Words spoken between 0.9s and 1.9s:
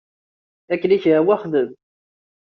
i ak-yehwa xdem.